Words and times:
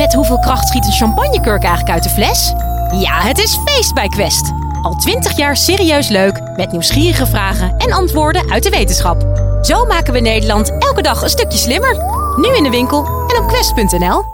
Met 0.00 0.14
hoeveel 0.14 0.38
kracht 0.38 0.68
schiet 0.68 0.86
een 0.86 0.92
champagnekurk 0.92 1.62
eigenlijk 1.62 1.90
uit 1.94 2.02
de 2.02 2.08
fles? 2.08 2.52
Ja, 3.00 3.20
het 3.20 3.38
is 3.38 3.58
feest 3.64 3.94
bij 3.94 4.08
Quest. 4.08 4.52
Al 4.82 4.94
twintig 4.94 5.36
jaar 5.36 5.56
serieus 5.56 6.08
leuk, 6.08 6.40
met 6.56 6.72
nieuwsgierige 6.72 7.26
vragen 7.26 7.76
en 7.76 7.92
antwoorden 7.92 8.50
uit 8.50 8.62
de 8.62 8.70
wetenschap. 8.70 9.22
Zo 9.62 9.84
maken 9.84 10.12
we 10.12 10.20
Nederland 10.20 10.78
elke 10.78 11.02
dag 11.02 11.22
een 11.22 11.28
stukje 11.28 11.58
slimmer. 11.58 11.96
Nu 12.36 12.56
in 12.56 12.62
de 12.62 12.70
winkel 12.70 13.04
en 13.06 13.42
op 13.42 13.48
quest.nl. 13.48 14.24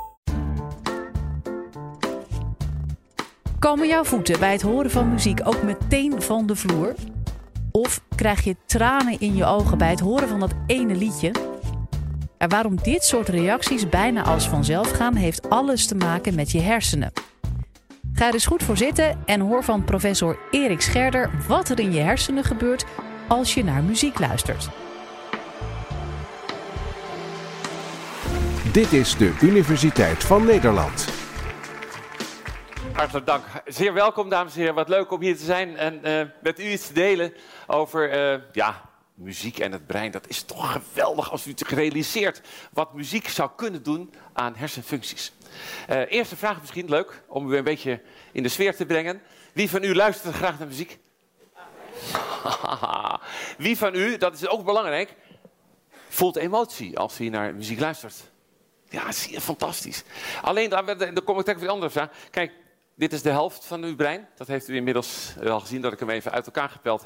Komen 3.58 3.88
jouw 3.88 4.04
voeten 4.04 4.38
bij 4.38 4.52
het 4.52 4.62
horen 4.62 4.90
van 4.90 5.10
muziek 5.10 5.40
ook 5.44 5.62
meteen 5.62 6.22
van 6.22 6.46
de 6.46 6.56
vloer? 6.56 6.94
Of 7.70 8.00
krijg 8.14 8.44
je 8.44 8.56
tranen 8.66 9.20
in 9.20 9.36
je 9.36 9.44
ogen 9.44 9.78
bij 9.78 9.90
het 9.90 10.00
horen 10.00 10.28
van 10.28 10.40
dat 10.40 10.52
ene 10.66 10.94
liedje? 10.94 11.55
En 12.38 12.48
waarom 12.48 12.76
dit 12.76 13.04
soort 13.04 13.28
reacties 13.28 13.88
bijna 13.88 14.22
als 14.22 14.48
vanzelf 14.48 14.90
gaan, 14.90 15.14
heeft 15.14 15.50
alles 15.50 15.86
te 15.86 15.94
maken 15.94 16.34
met 16.34 16.50
je 16.52 16.60
hersenen. 16.60 17.12
Ga 18.12 18.26
er 18.26 18.32
eens 18.32 18.46
goed 18.46 18.62
voor 18.62 18.76
zitten 18.76 19.22
en 19.24 19.40
hoor 19.40 19.64
van 19.64 19.84
professor 19.84 20.38
Erik 20.50 20.80
Scherder 20.80 21.30
wat 21.48 21.68
er 21.68 21.80
in 21.80 21.92
je 21.92 22.00
hersenen 22.00 22.44
gebeurt 22.44 22.84
als 23.28 23.54
je 23.54 23.64
naar 23.64 23.82
muziek 23.82 24.18
luistert. 24.18 24.68
Dit 28.72 28.92
is 28.92 29.16
de 29.16 29.38
Universiteit 29.42 30.24
van 30.24 30.44
Nederland. 30.44 31.08
Hartelijk 32.92 33.26
dank. 33.26 33.44
Zeer 33.64 33.92
welkom, 33.92 34.28
dames 34.28 34.52
en 34.54 34.58
heren. 34.58 34.74
Wat 34.74 34.88
leuk 34.88 35.10
om 35.10 35.20
hier 35.20 35.36
te 35.36 35.44
zijn 35.44 35.76
en 35.76 36.00
uh, 36.04 36.20
met 36.42 36.60
u 36.60 36.62
iets 36.62 36.86
te 36.86 36.92
delen 36.92 37.32
over 37.66 38.32
uh, 38.34 38.40
ja, 38.52 38.80
muziek 39.16 39.58
en 39.58 39.72
het 39.72 39.86
brein. 39.86 40.10
Dat 40.10 40.28
is 40.28 40.42
toch 40.42 40.72
geweldig 40.72 41.30
als 41.30 41.46
u 41.46 41.50
het 41.50 41.62
realiseert 41.62 42.40
wat 42.72 42.94
muziek 42.94 43.28
zou 43.28 43.50
kunnen 43.56 43.82
doen 43.82 44.14
aan 44.32 44.54
hersenfuncties. 44.56 45.32
Uh, 45.90 46.12
eerste 46.12 46.36
vraag 46.36 46.60
misschien, 46.60 46.88
leuk, 46.88 47.22
om 47.26 47.52
u 47.52 47.56
een 47.56 47.64
beetje 47.64 48.02
in 48.32 48.42
de 48.42 48.48
sfeer 48.48 48.76
te 48.76 48.86
brengen. 48.86 49.22
Wie 49.52 49.70
van 49.70 49.84
u 49.84 49.94
luistert 49.94 50.34
graag 50.34 50.58
naar 50.58 50.68
muziek? 50.68 50.98
Wie 53.58 53.76
van 53.76 53.94
u, 53.94 54.16
dat 54.16 54.34
is 54.34 54.48
ook 54.48 54.64
belangrijk, 54.64 55.14
voelt 56.08 56.36
emotie 56.36 56.98
als 56.98 57.18
hij 57.18 57.28
naar 57.28 57.54
muziek 57.54 57.80
luistert? 57.80 58.14
Ja, 58.88 59.12
zie 59.12 59.32
je, 59.32 59.40
fantastisch. 59.40 60.04
Alleen, 60.42 60.70
dan 60.70 61.24
kom 61.24 61.38
ik 61.38 61.44
tegen 61.44 61.60
voor 61.60 61.68
de 61.68 61.74
andere. 61.74 62.10
Kijk, 62.30 62.52
dit 62.96 63.12
is 63.12 63.22
de 63.22 63.30
helft 63.30 63.64
van 63.64 63.82
uw 63.82 63.96
brein. 63.96 64.28
Dat 64.34 64.46
heeft 64.46 64.68
u 64.68 64.76
inmiddels 64.76 65.34
wel 65.38 65.60
gezien 65.60 65.80
dat 65.80 65.92
ik 65.92 65.98
hem 65.98 66.10
even 66.10 66.32
uit 66.32 66.46
elkaar 66.46 66.68
gepeld 66.68 67.02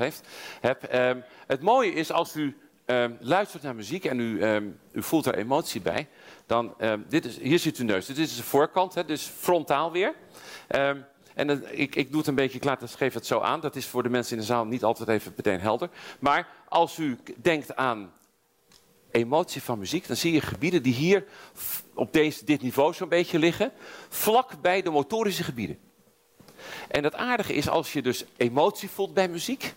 heb. 0.60 0.94
Um, 0.94 1.24
het 1.47 1.62
mooie 1.62 1.92
is 1.92 2.12
als 2.12 2.36
u 2.36 2.56
um, 2.86 3.16
luistert 3.20 3.62
naar 3.62 3.74
muziek 3.74 4.05
en 4.05 4.20
u, 4.20 4.44
um, 4.44 4.78
u 4.92 5.02
voelt 5.02 5.27
er 5.27 5.34
emotie 5.34 5.80
bij. 5.80 6.08
Dan, 6.47 6.74
dit 7.08 7.24
is, 7.24 7.38
hier 7.38 7.58
zit 7.58 7.77
uw 7.77 7.84
neus. 7.84 8.06
Dit 8.06 8.19
is 8.19 8.36
de 8.36 8.42
voorkant, 8.42 8.94
hè, 8.94 9.05
dus 9.05 9.22
frontaal 9.22 9.92
weer. 9.92 10.14
en 11.34 11.78
ik, 11.78 11.94
ik 11.94 12.08
doe 12.08 12.19
het 12.19 12.28
een 12.28 12.34
beetje, 12.34 12.58
laat 12.62 12.80
het, 12.80 12.94
geef 12.94 13.14
het 13.14 13.27
zo 13.27 13.41
aan. 13.41 13.60
Dat 13.60 13.77
is 13.77 13.86
voor 13.86 14.02
de 14.02 14.08
mensen 14.08 14.32
in 14.32 14.41
de 14.41 14.47
zaal 14.47 14.64
niet 14.64 14.84
altijd 14.84 15.08
even 15.08 15.32
meteen 15.36 15.60
helder. 15.60 15.88
Maar 16.19 16.48
als 16.69 16.98
u 16.98 17.19
denkt 17.36 17.77
aan 17.77 18.12
emotie 19.11 19.62
van 19.62 19.78
muziek, 19.78 20.06
dan 20.06 20.16
zie 20.16 20.33
je 20.33 20.41
gebieden 20.41 20.83
die 20.83 20.94
hier 20.94 21.25
op 21.94 22.12
deze, 22.12 22.44
dit 22.44 22.62
niveau 22.62 22.94
zo'n 22.94 23.08
beetje 23.08 23.39
liggen, 23.39 23.72
vlak 24.08 24.61
bij 24.61 24.83
de 24.83 24.91
motorische 24.91 25.44
gebieden. 25.44 25.78
En 26.89 27.05
het 27.05 27.14
aardige 27.14 27.55
is 27.55 27.69
als 27.69 27.92
je 27.92 28.03
dus 28.03 28.25
emotie 28.36 28.91
voelt 28.91 29.14
bij 29.14 29.28
muziek. 29.28 29.75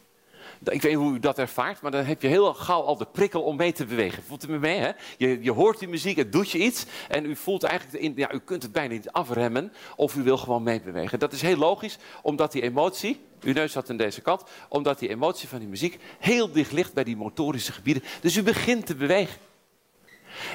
Ik 0.64 0.82
weet 0.82 0.94
hoe 0.94 1.14
u 1.14 1.20
dat 1.20 1.40
ervaart, 1.40 1.82
maar 1.82 1.92
dan 1.92 2.06
heb 2.06 2.22
je 2.22 2.28
heel 2.28 2.54
gauw 2.54 2.82
al 2.82 2.98
de 2.98 3.08
prikkel 3.12 3.42
om 3.42 3.56
mee 3.56 3.72
te 3.72 3.86
bewegen. 3.86 4.24
Voelt 4.24 4.48
u 4.48 4.52
me 4.52 4.60
mee? 4.60 4.78
Hè? 4.78 4.92
Je, 5.18 5.44
je 5.44 5.52
hoort 5.52 5.80
die 5.80 5.88
muziek, 5.88 6.18
het 6.18 6.32
doet 6.32 6.50
je 6.50 6.58
iets. 6.58 6.86
En 7.10 7.26
u 7.26 7.36
voelt 7.36 7.64
eigenlijk, 7.64 8.04
in, 8.04 8.14
ja, 8.16 8.34
u 8.34 8.40
kunt 8.40 8.64
het 8.64 8.72
bijna 8.72 8.94
niet 8.94 9.12
afremmen. 9.12 9.74
Of 9.96 10.16
u 10.16 10.24
wil 10.24 10.38
gewoon 10.38 10.64
meebewegen. 10.64 11.20
Dat 11.20 11.34
is 11.34 11.42
heel 11.42 11.58
logisch, 11.58 11.98
omdat 12.22 12.52
die 12.52 12.62
emotie, 12.62 13.22
uw 13.42 13.54
neus 13.54 13.72
zat 13.72 13.90
aan 13.90 13.98
deze 13.98 14.22
kant, 14.22 14.44
omdat 14.70 15.00
die 15.00 15.10
emotie 15.10 15.48
van 15.48 15.60
die 15.60 15.68
muziek 15.68 16.00
heel 16.20 16.52
dicht 16.52 16.72
ligt 16.72 16.94
bij 16.94 17.04
die 17.04 17.18
motorische 17.18 17.72
gebieden. 17.72 18.04
Dus 18.22 18.36
u 18.36 18.44
begint 18.44 18.86
te 18.86 18.96
bewegen. 18.96 19.40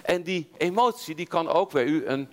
En 0.03 0.23
die 0.23 0.51
emotie 0.57 1.15
die 1.15 1.27
kan 1.27 1.49
ook 1.49 1.73
bij 1.73 1.85
u 1.85 2.07
een 2.07 2.29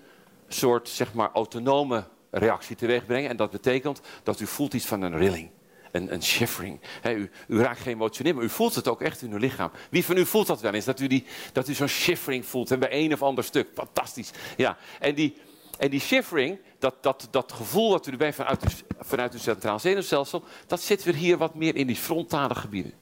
soort 0.47 0.89
zeg 0.89 1.13
maar, 1.13 1.29
autonome 1.33 2.03
reactie 2.31 2.75
teweeg 2.75 3.05
brengen. 3.05 3.29
En 3.29 3.38
dat 3.38 3.51
betekent 3.51 4.01
dat 4.23 4.39
u 4.39 4.47
voelt 4.47 4.73
iets 4.73 4.85
van 4.85 5.01
een 5.01 5.17
rilling. 5.17 5.50
Een, 5.95 6.13
een 6.13 6.23
shivering. 6.23 6.79
u, 7.03 7.29
u, 7.47 7.61
raakt 7.61 7.79
geëmotioneerd, 7.79 8.35
maar 8.35 8.45
u 8.45 8.50
voelt 8.50 8.75
het 8.75 8.88
ook 8.88 9.01
echt 9.01 9.22
in 9.22 9.31
uw 9.31 9.38
lichaam. 9.38 9.72
Wie 9.89 10.06
van 10.06 10.17
u 10.17 10.25
voelt 10.25 10.47
dat 10.47 10.61
wel 10.61 10.73
eens? 10.73 10.85
Dat 10.85 11.00
u, 11.00 11.07
die, 11.07 11.25
dat 11.53 11.67
u 11.67 11.73
zo'n 11.73 11.88
shivering 11.88 12.45
voelt 12.45 12.72
en 12.72 12.79
bij 12.79 12.89
een 12.91 13.13
of 13.13 13.23
ander 13.23 13.44
stuk. 13.44 13.67
Fantastisch. 13.73 14.31
Ja. 14.57 14.78
En, 15.00 15.16
die, 15.16 15.38
en 15.78 15.89
die 15.89 16.00
shivering, 16.00 16.59
dat, 16.79 17.03
dat, 17.03 17.28
dat 17.31 17.51
gevoel 17.51 17.89
dat 17.89 18.07
u 18.07 18.11
erbij 18.11 18.33
vanuit, 18.33 18.83
vanuit 19.00 19.33
uw 19.33 19.39
centraal 19.39 19.79
zenuwstelsel, 19.79 20.44
dat 20.67 20.81
zit 20.81 21.03
weer 21.03 21.16
hier 21.16 21.38
wat 21.38 21.56
meer 21.56 21.75
in 21.75 21.88
die 21.88 21.95
frontale 21.95 22.56
gebieden. 22.56 22.94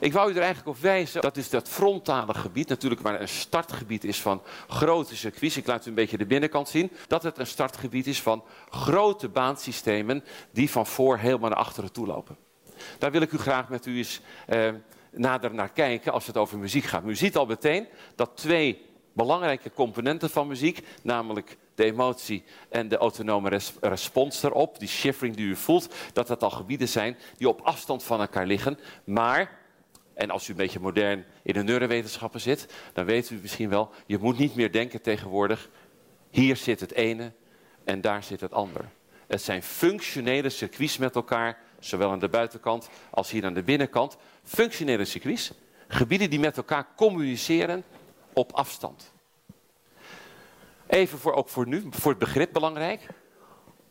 Ik 0.00 0.12
wou 0.12 0.30
u 0.30 0.34
er 0.34 0.42
eigenlijk 0.42 0.76
op 0.76 0.82
wijzen, 0.82 1.20
dat 1.20 1.36
is 1.36 1.50
dat 1.50 1.68
frontale 1.68 2.34
gebied, 2.34 2.68
natuurlijk 2.68 3.00
waar 3.00 3.20
een 3.20 3.28
startgebied 3.28 4.04
is 4.04 4.20
van 4.20 4.42
grote 4.68 5.16
circuits. 5.16 5.56
Ik 5.56 5.66
laat 5.66 5.86
u 5.86 5.88
een 5.88 5.94
beetje 5.94 6.18
de 6.18 6.26
binnenkant 6.26 6.68
zien. 6.68 6.90
Dat 7.06 7.22
het 7.22 7.38
een 7.38 7.46
startgebied 7.46 8.06
is 8.06 8.22
van 8.22 8.44
grote 8.70 9.28
baansystemen 9.28 10.24
die 10.52 10.70
van 10.70 10.86
voor 10.86 11.18
helemaal 11.18 11.48
naar 11.48 11.58
achteren 11.58 11.92
toe 11.92 12.06
lopen. 12.06 12.36
Daar 12.98 13.10
wil 13.10 13.20
ik 13.20 13.32
u 13.32 13.38
graag 13.38 13.68
met 13.68 13.86
u 13.86 13.96
eens 13.96 14.20
eh, 14.46 14.68
nader 15.10 15.54
naar 15.54 15.72
kijken 15.72 16.12
als 16.12 16.26
het 16.26 16.36
over 16.36 16.58
muziek 16.58 16.84
gaat. 16.84 17.04
U 17.06 17.16
ziet 17.16 17.36
al 17.36 17.46
meteen 17.46 17.86
dat 18.14 18.30
twee 18.34 18.88
belangrijke 19.12 19.72
componenten 19.72 20.30
van 20.30 20.46
muziek, 20.46 20.86
namelijk 21.02 21.56
de 21.74 21.84
emotie 21.84 22.44
en 22.68 22.88
de 22.88 22.96
autonome 22.96 23.48
res 23.48 23.72
respons 23.80 24.42
erop, 24.42 24.78
die 24.78 24.88
shivering 24.88 25.36
die 25.36 25.46
u 25.46 25.56
voelt, 25.56 25.94
dat 26.12 26.26
dat 26.26 26.42
al 26.42 26.50
gebieden 26.50 26.88
zijn 26.88 27.16
die 27.36 27.48
op 27.48 27.60
afstand 27.60 28.02
van 28.02 28.20
elkaar 28.20 28.46
liggen, 28.46 28.78
maar 29.04 29.59
en 30.20 30.30
als 30.30 30.48
u 30.48 30.50
een 30.50 30.56
beetje 30.56 30.80
modern 30.80 31.24
in 31.42 31.54
de 31.54 31.62
neurowetenschappen 31.62 32.40
zit, 32.40 32.66
dan 32.92 33.04
weet 33.04 33.30
u 33.30 33.38
misschien 33.40 33.68
wel, 33.68 33.90
je 34.06 34.18
moet 34.18 34.38
niet 34.38 34.54
meer 34.54 34.72
denken 34.72 35.02
tegenwoordig, 35.02 35.68
hier 36.30 36.56
zit 36.56 36.80
het 36.80 36.92
ene 36.92 37.32
en 37.84 38.00
daar 38.00 38.22
zit 38.22 38.40
het 38.40 38.52
ander. 38.52 38.84
Het 39.26 39.42
zijn 39.42 39.62
functionele 39.62 40.48
circuits 40.48 40.98
met 40.98 41.14
elkaar, 41.14 41.58
zowel 41.78 42.10
aan 42.10 42.18
de 42.18 42.28
buitenkant 42.28 42.88
als 43.10 43.30
hier 43.30 43.44
aan 43.44 43.54
de 43.54 43.62
binnenkant. 43.62 44.16
Functionele 44.44 45.04
circuits, 45.04 45.52
gebieden 45.88 46.30
die 46.30 46.38
met 46.38 46.56
elkaar 46.56 46.86
communiceren 46.96 47.84
op 48.32 48.52
afstand. 48.52 49.12
Even 50.86 51.18
voor, 51.18 51.32
ook 51.32 51.48
voor 51.48 51.66
nu, 51.66 51.86
voor 51.90 52.10
het 52.10 52.20
begrip 52.20 52.52
belangrijk. 52.52 53.06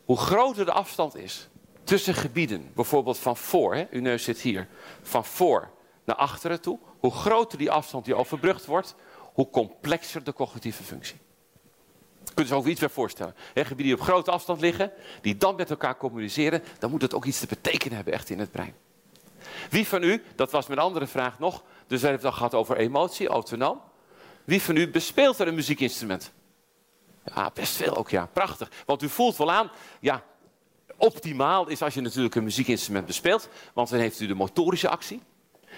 Hoe 0.06 0.18
groter 0.18 0.66
de 0.66 0.72
afstand 0.72 1.16
is 1.16 1.50
tussen 1.84 2.14
gebieden, 2.14 2.72
bijvoorbeeld 2.76 3.18
van 3.18 3.38
voor, 3.38 3.76
hè, 3.76 3.88
uw 3.92 4.02
neus 4.02 4.24
zit 4.24 4.40
hier, 4.40 4.68
van 5.02 5.26
voor 5.26 5.78
naar 6.10 6.18
achteren 6.18 6.62
toe, 6.62 6.80
hoe 7.00 7.12
groter 7.12 7.58
die 7.58 7.72
afstand 7.72 8.06
die 8.06 8.16
overbrugd 8.16 8.66
wordt, 8.66 8.96
hoe 9.34 9.50
complexer 9.50 10.24
de 10.24 10.34
cognitieve 10.34 10.84
functie. 10.84 11.18
Je 12.24 12.34
kunt 12.34 12.48
je 12.48 12.56
over 12.56 12.70
iets 12.70 12.80
weer 12.80 12.90
voorstellen. 12.90 13.36
Gebieden 13.54 13.86
die 13.86 13.94
op 13.94 14.02
grote 14.02 14.32
afstand 14.32 14.62
liggen, 14.62 14.92
die 15.22 15.38
dan 15.38 15.56
met 15.56 15.70
elkaar 15.70 15.98
communiceren, 15.98 16.64
dan 16.80 16.92
moet 16.92 17.02
het 17.02 17.14
ook 17.14 17.26
iets 17.26 17.40
te 17.40 17.48
betekenen 17.48 17.96
hebben 17.96 18.14
echt 18.14 18.30
in 18.30 18.40
het 18.40 18.52
brein. 18.52 18.76
Wie 19.70 19.88
van 19.88 20.04
u, 20.04 20.24
dat 20.36 20.52
was 20.52 20.68
mijn 20.68 20.80
andere 20.80 21.08
vraag 21.08 21.40
nog, 21.40 21.64
dus 21.88 22.02
we 22.02 22.08
hebben 22.08 22.26
het 22.26 22.34
al 22.34 22.38
gehad 22.38 22.54
over 22.54 22.78
emotie, 22.78 23.28
autonoom. 23.28 23.82
Wie 24.44 24.62
van 24.62 24.76
u 24.76 24.90
bespeelt 24.90 25.40
er 25.40 25.48
een 25.48 25.56
muziekinstrument? 25.56 26.32
Ja, 27.36 27.52
best 27.54 27.76
veel 27.76 27.96
ook, 27.96 28.10
ja. 28.10 28.26
Prachtig. 28.26 28.72
Want 28.86 29.04
u 29.04 29.10
voelt 29.10 29.38
wel 29.38 29.52
aan, 29.52 29.72
ja, 30.00 30.24
optimaal 30.98 31.68
is 31.68 31.82
als 31.82 31.94
je 31.94 32.02
natuurlijk 32.02 32.36
een 32.36 32.44
muziekinstrument 32.44 33.06
bespeelt, 33.06 33.50
want 33.74 33.90
dan 33.90 34.00
heeft 34.00 34.20
u 34.20 34.28
de 34.28 34.34
motorische 34.34 34.90
actie. 34.90 35.22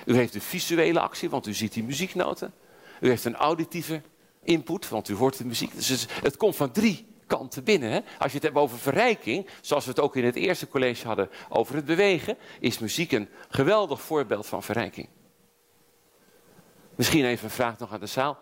U 0.06 0.16
heeft 0.16 0.34
de 0.34 0.42
visuele 0.42 1.00
actie, 1.00 1.30
want 1.30 1.48
u 1.48 1.54
ziet 1.54 1.74
die 1.74 1.84
muzieknoten. 1.84 2.54
U 3.00 3.08
heeft 3.08 3.26
een 3.26 3.36
auditieve 3.36 4.02
input, 4.44 4.90
want 4.90 5.10
u 5.10 5.16
hoort 5.16 5.38
de 5.38 5.46
muziek. 5.46 5.76
Dus 5.76 6.08
het 6.22 6.38
komt 6.38 6.56
van 6.56 6.72
drie 6.72 7.08
kanten 7.28 7.64
binnen. 7.64 7.92
Hè? 7.92 8.00
Als 8.18 8.32
je 8.32 8.38
het 8.38 8.44
hebt 8.44 8.56
over 8.56 8.78
verrijking, 8.78 9.48
zoals 9.62 9.84
we 9.84 9.90
het 9.90 10.00
ook 10.00 10.16
in 10.16 10.26
het 10.26 10.36
eerste 10.36 10.68
college 10.68 11.08
hadden 11.08 11.30
over 11.50 11.76
het 11.76 11.86
bewegen, 11.86 12.38
is 12.60 12.80
muziek 12.80 13.12
een 13.12 13.30
geweldig 13.50 14.02
voorbeeld 14.02 14.48
van 14.48 14.64
verrijking. 14.64 15.08
Misschien 16.96 17.26
even 17.26 17.46
een 17.46 17.52
vraag 17.52 17.78
nog 17.78 17.94
aan 17.94 18.00
de 18.00 18.06
zaal. 18.06 18.40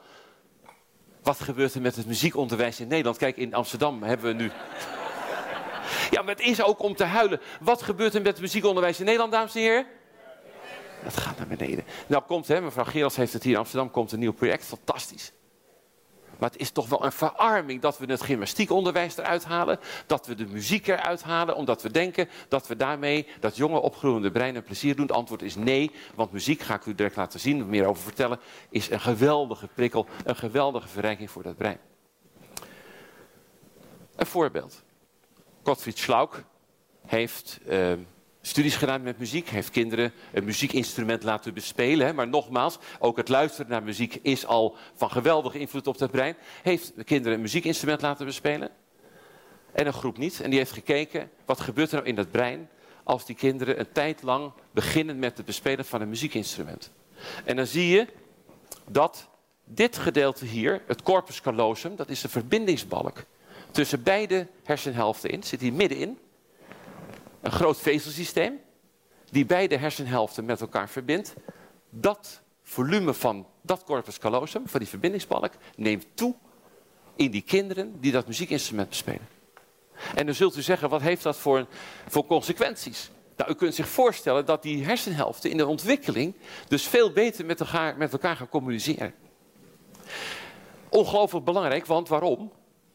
Wat 1.23 1.39
gebeurt 1.39 1.73
er 1.73 1.81
met 1.81 1.95
het 1.95 2.05
muziekonderwijs 2.05 2.79
in 2.79 2.87
Nederland? 2.87 3.17
Kijk, 3.17 3.37
in 3.37 3.53
Amsterdam 3.53 4.03
hebben 4.03 4.27
we 4.27 4.43
nu. 4.43 4.51
Ja, 6.11 6.21
maar 6.21 6.35
het 6.35 6.45
is 6.45 6.61
ook 6.63 6.79
om 6.79 6.95
te 6.95 7.03
huilen. 7.03 7.41
Wat 7.59 7.81
gebeurt 7.81 8.13
er 8.13 8.21
met 8.21 8.31
het 8.31 8.41
muziekonderwijs 8.41 8.99
in 8.99 9.05
Nederland, 9.05 9.31
dames 9.31 9.55
en 9.55 9.61
heren? 9.61 9.85
Dat 11.03 11.17
gaat 11.17 11.37
naar 11.37 11.47
beneden. 11.47 11.83
Nou 12.07 12.23
komt, 12.23 12.47
hè, 12.47 12.61
mevrouw 12.61 12.85
Gerels 12.85 13.15
heeft 13.15 13.33
het 13.33 13.43
hier 13.43 13.53
in 13.53 13.59
Amsterdam, 13.59 13.91
komt 13.91 14.11
een 14.11 14.19
nieuw 14.19 14.33
project, 14.33 14.65
fantastisch. 14.65 15.31
Maar 16.39 16.49
het 16.49 16.59
is 16.59 16.71
toch 16.71 16.89
wel 16.89 17.05
een 17.05 17.11
verarming 17.11 17.81
dat 17.81 17.97
we 17.97 18.05
het 18.05 18.21
gymnastiekonderwijs 18.21 19.17
eruit 19.17 19.45
halen. 19.45 19.79
Dat 20.05 20.27
we 20.27 20.35
de 20.35 20.45
muziek 20.45 20.87
eruit 20.87 21.23
halen. 21.23 21.55
Omdat 21.55 21.81
we 21.81 21.91
denken 21.91 22.29
dat 22.47 22.67
we 22.67 22.75
daarmee 22.75 23.27
dat 23.39 23.55
jonge 23.55 23.79
opgroeiende 23.79 24.31
brein 24.31 24.55
een 24.55 24.63
plezier 24.63 24.95
doen. 24.95 25.05
Het 25.05 25.15
antwoord 25.15 25.41
is 25.41 25.55
nee. 25.55 25.91
Want 26.15 26.31
muziek, 26.31 26.61
ga 26.61 26.75
ik 26.75 26.85
u 26.85 26.95
direct 26.95 27.15
laten 27.15 27.39
zien, 27.39 27.69
meer 27.69 27.85
over 27.85 28.03
vertellen. 28.03 28.39
Is 28.69 28.89
een 28.89 28.99
geweldige 28.99 29.67
prikkel. 29.67 30.05
Een 30.25 30.35
geweldige 30.35 30.87
verrijking 30.87 31.31
voor 31.31 31.43
dat 31.43 31.57
brein. 31.57 31.79
Een 34.15 34.25
voorbeeld. 34.25 34.83
Gottfried 35.63 35.97
Schlauk 35.97 36.43
heeft 37.05 37.59
uh, 37.67 37.93
studies 38.49 38.75
gedaan 38.75 39.01
met 39.01 39.19
muziek, 39.19 39.49
heeft 39.49 39.69
kinderen 39.69 40.11
een 40.33 40.43
muziekinstrument 40.43 41.23
laten 41.23 41.53
bespelen. 41.53 42.07
Hè. 42.07 42.13
Maar 42.13 42.27
nogmaals, 42.27 42.77
ook 42.99 43.17
het 43.17 43.29
luisteren 43.29 43.71
naar 43.71 43.83
muziek 43.83 44.19
is 44.21 44.45
al 44.45 44.75
van 44.95 45.11
geweldige 45.11 45.59
invloed 45.59 45.87
op 45.87 45.99
het 45.99 46.11
brein. 46.11 46.35
Heeft 46.63 46.93
kinderen 47.05 47.33
een 47.33 47.41
muziekinstrument 47.41 48.01
laten 48.01 48.25
bespelen 48.25 48.69
en 49.71 49.87
een 49.87 49.93
groep 49.93 50.17
niet. 50.17 50.41
En 50.41 50.49
die 50.49 50.59
heeft 50.59 50.71
gekeken, 50.71 51.29
wat 51.45 51.59
gebeurt 51.59 51.89
er 51.89 51.95
nou 51.95 52.07
in 52.07 52.15
dat 52.15 52.31
brein 52.31 52.69
als 53.03 53.25
die 53.25 53.35
kinderen 53.35 53.79
een 53.79 53.91
tijd 53.91 54.21
lang 54.21 54.51
beginnen 54.71 55.19
met 55.19 55.37
het 55.37 55.45
bespelen 55.45 55.85
van 55.85 56.01
een 56.01 56.09
muziekinstrument. 56.09 56.91
En 57.45 57.55
dan 57.55 57.65
zie 57.67 57.87
je 57.87 58.07
dat 58.87 59.27
dit 59.63 59.97
gedeelte 59.97 60.45
hier, 60.45 60.81
het 60.87 61.01
corpus 61.01 61.41
callosum, 61.41 61.95
dat 61.95 62.09
is 62.09 62.21
de 62.21 62.29
verbindingsbalk 62.29 63.23
tussen 63.71 64.03
beide 64.03 64.47
hersenhelften 64.63 65.29
in, 65.29 65.43
zit 65.43 65.61
hier 65.61 65.73
middenin. 65.73 66.17
Een 67.41 67.51
groot 67.51 67.77
vezelsysteem 67.77 68.59
die 69.31 69.45
beide 69.45 69.77
hersenhelften 69.77 70.45
met 70.45 70.61
elkaar 70.61 70.89
verbindt. 70.89 71.33
Dat 71.89 72.41
volume 72.63 73.13
van 73.13 73.47
dat 73.61 73.83
corpus 73.83 74.17
callosum, 74.17 74.67
van 74.67 74.79
die 74.79 74.89
verbindingsbalk, 74.89 75.53
neemt 75.75 76.05
toe 76.13 76.35
in 77.15 77.31
die 77.31 77.41
kinderen 77.41 77.99
die 77.99 78.11
dat 78.11 78.27
muziekinstrument 78.27 78.89
bespelen. 78.89 79.27
En 80.15 80.25
dan 80.25 80.35
zult 80.35 80.57
u 80.57 80.61
zeggen, 80.61 80.89
wat 80.89 81.01
heeft 81.01 81.23
dat 81.23 81.37
voor, 81.37 81.65
voor 82.07 82.25
consequenties? 82.25 83.11
Nou, 83.35 83.51
u 83.51 83.53
kunt 83.55 83.75
zich 83.75 83.87
voorstellen 83.87 84.45
dat 84.45 84.63
die 84.63 84.85
hersenhelften 84.85 85.49
in 85.49 85.57
de 85.57 85.67
ontwikkeling 85.67 86.33
dus 86.67 86.87
veel 86.87 87.11
beter 87.11 87.45
met 87.45 87.59
elkaar, 87.59 87.97
met 87.97 88.11
elkaar 88.11 88.35
gaan 88.35 88.49
communiceren. 88.49 89.13
Ongelooflijk 90.89 91.45
belangrijk, 91.45 91.85
want 91.85 92.07
waarom? 92.07 92.51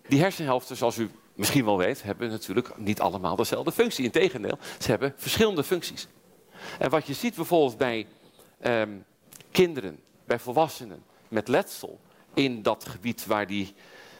Die 0.08 0.20
hersenhelften, 0.20 0.76
zoals 0.76 0.98
u 0.98 1.10
misschien 1.34 1.64
wel 1.64 1.78
weet, 1.78 2.02
hebben 2.02 2.30
natuurlijk 2.30 2.78
niet 2.78 3.00
allemaal 3.00 3.36
dezelfde 3.36 3.72
functie. 3.72 4.04
Integendeel, 4.04 4.58
ze 4.78 4.90
hebben 4.90 5.14
verschillende 5.16 5.64
functies. 5.64 6.06
En 6.78 6.90
wat 6.90 7.06
je 7.06 7.14
ziet 7.14 7.34
bijvoorbeeld 7.34 7.78
bij 7.78 8.06
ehm, 8.60 8.90
kinderen, 9.50 9.98
bij 10.24 10.38
volwassenen 10.38 11.02
met 11.28 11.48
letsel 11.48 12.00
in 12.34 12.62
dat 12.62 12.88
gebied 12.88 13.26
waar 13.26 13.46
die 13.46 13.74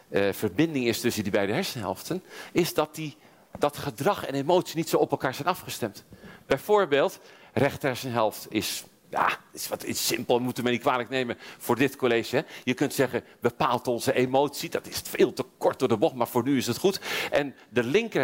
uh, 0.09 0.33
verbinding 0.33 0.87
is 0.87 1.01
tussen 1.01 1.23
die 1.23 1.33
beide 1.33 1.53
hersenhelften, 1.53 2.23
is 2.53 2.75
dat 2.75 2.95
die, 2.95 3.17
dat 3.59 3.77
gedrag 3.77 4.27
en 4.27 4.35
emotie 4.35 4.77
niet 4.77 4.89
zo 4.89 4.97
op 4.97 5.11
elkaar 5.11 5.35
zijn 5.35 5.49
afgestemd. 5.49 6.05
Bijvoorbeeld, 6.47 7.21
rechter 7.53 7.89
hersenhelft 7.89 8.47
is 8.49 8.85
ja, 9.15 9.39
is 9.53 9.69
wat 9.69 9.85
is 9.85 10.07
simpel, 10.07 10.39
moeten 10.39 10.65
we 10.65 10.71
niet 10.71 10.81
kwalijk 10.81 11.09
nemen 11.09 11.37
voor 11.59 11.77
dit 11.77 11.97
college. 11.97 12.45
Je 12.65 12.75
kunt 12.75 12.95
zeggen, 12.95 13.25
bepaalt 13.41 13.89
onze 13.89 14.13
emotie. 14.13 14.71
Dat 14.71 14.87
is 14.87 15.03
veel 15.05 15.33
te 15.33 15.45
kort 15.59 15.79
door 15.79 15.89
de 15.89 15.97
bocht, 15.97 16.15
maar 16.15 16.29
voor 16.29 16.43
nu 16.43 16.57
is 16.57 16.67
het 16.67 16.79
goed. 16.79 17.01
En 17.31 17.55
de 17.69 17.85
linker 17.85 18.23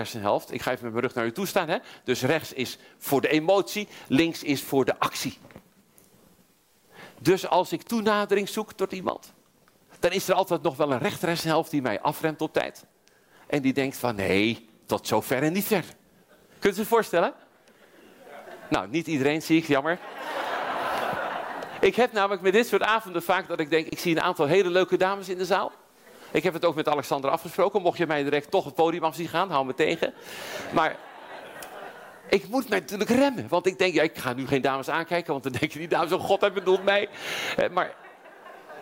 ik 0.50 0.62
ga 0.62 0.70
even 0.70 0.84
met 0.84 0.92
mijn 0.92 1.00
rug 1.00 1.14
naar 1.14 1.26
u 1.26 1.32
toe 1.32 1.46
staan. 1.46 1.68
Hè? 1.68 1.78
Dus 2.04 2.22
rechts 2.22 2.52
is 2.52 2.78
voor 2.98 3.20
de 3.20 3.28
emotie, 3.28 3.88
links 4.06 4.42
is 4.42 4.62
voor 4.62 4.84
de 4.84 4.98
actie. 4.98 5.38
Dus 7.18 7.48
als 7.48 7.72
ik 7.72 7.82
toenadering 7.82 8.48
zoek 8.48 8.72
tot 8.72 8.92
iemand, 8.92 9.32
dan 9.98 10.10
is 10.10 10.28
er 10.28 10.34
altijd 10.34 10.62
nog 10.62 10.76
wel 10.76 10.92
een 10.92 10.98
rechter 10.98 11.64
die 11.70 11.82
mij 11.82 12.00
afremt 12.00 12.40
op 12.40 12.52
tijd. 12.52 12.84
En 13.46 13.62
die 13.62 13.72
denkt 13.72 13.96
van, 13.96 14.14
nee, 14.14 14.68
tot 14.86 15.06
zover 15.06 15.42
en 15.42 15.52
niet 15.52 15.64
verder. 15.64 15.90
Kunt 16.58 16.74
u 16.74 16.76
zich 16.76 16.86
voorstellen? 16.88 17.34
Nou, 18.70 18.88
niet 18.88 19.06
iedereen 19.06 19.42
zie 19.42 19.58
ik, 19.58 19.66
jammer. 19.66 19.98
Ik 21.80 21.96
heb 21.96 22.12
namelijk 22.12 22.42
met 22.42 22.52
dit 22.52 22.66
soort 22.66 22.82
avonden 22.82 23.22
vaak 23.22 23.48
dat 23.48 23.60
ik 23.60 23.70
denk, 23.70 23.86
ik 23.86 23.98
zie 23.98 24.16
een 24.16 24.22
aantal 24.22 24.46
hele 24.46 24.70
leuke 24.70 24.96
dames 24.96 25.28
in 25.28 25.38
de 25.38 25.44
zaal. 25.44 25.72
Ik 26.30 26.42
heb 26.42 26.52
het 26.52 26.64
ook 26.64 26.74
met 26.74 26.88
Alexander 26.88 27.30
afgesproken. 27.30 27.82
Mocht 27.82 27.98
je 27.98 28.06
mij 28.06 28.22
direct 28.22 28.50
toch 28.50 28.64
het 28.64 28.74
podium 28.74 29.04
af 29.04 29.14
zien 29.14 29.28
gaan, 29.28 29.50
hou 29.50 29.66
me 29.66 29.74
tegen. 29.74 30.14
Maar 30.74 30.96
ik 32.28 32.48
moet 32.48 32.68
mij 32.68 32.78
natuurlijk 32.78 33.10
remmen. 33.10 33.48
Want 33.48 33.66
ik 33.66 33.78
denk, 33.78 33.94
ja, 33.94 34.02
ik 34.02 34.18
ga 34.18 34.32
nu 34.32 34.46
geen 34.46 34.62
dames 34.62 34.88
aankijken. 34.88 35.32
Want 35.32 35.42
dan 35.42 35.52
denken 35.52 35.78
die 35.78 35.88
dames, 35.88 36.12
oh 36.12 36.20
god, 36.20 36.40
hij 36.40 36.52
bedoelt 36.52 36.84
mij. 36.84 37.08
Eh, 37.56 37.70
maar 37.70 37.94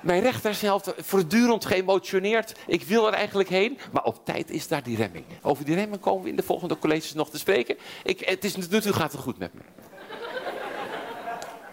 mijn 0.00 0.22
rechterhelft 0.22 0.92
voortdurend 0.96 1.64
geëmotioneerd. 1.64 2.54
Ik 2.66 2.82
wil 2.82 3.06
er 3.06 3.12
eigenlijk 3.12 3.48
heen. 3.48 3.78
Maar 3.92 4.04
op 4.04 4.24
tijd 4.24 4.50
is 4.50 4.68
daar 4.68 4.82
die 4.82 4.96
remming. 4.96 5.24
Over 5.42 5.64
die 5.64 5.74
remming 5.74 6.00
komen 6.00 6.22
we 6.22 6.30
in 6.30 6.36
de 6.36 6.42
volgende 6.42 6.78
colleges 6.78 7.14
nog 7.14 7.30
te 7.30 7.38
spreken. 7.38 7.78
Ik, 8.04 8.20
het 8.20 8.44
is, 8.44 8.56
natuurlijk 8.56 8.96
gaat 8.96 9.12
het 9.12 9.20
goed 9.20 9.38
met 9.38 9.54
me. 9.54 9.60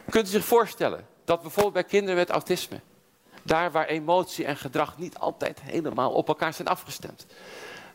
Kunt 0.10 0.28
u 0.28 0.30
zich 0.30 0.45
voorstellen 0.45 1.13
dat 1.25 1.42
bijvoorbeeld 1.42 1.74
bij 1.74 1.83
kinderen 1.83 2.16
met 2.16 2.30
autisme, 2.30 2.80
daar 3.44 3.72
waar 3.72 3.88
emotie 3.88 4.45
en 4.45 4.57
gedrag 4.57 4.98
niet 4.98 5.18
altijd 5.18 5.62
helemaal 5.62 6.12
op 6.12 6.27
elkaar 6.27 6.54
zijn 6.54 6.68
afgestemd. 6.68 7.25